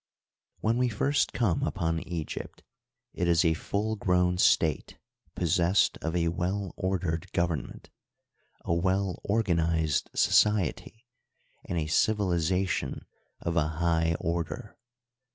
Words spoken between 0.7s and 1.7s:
we first come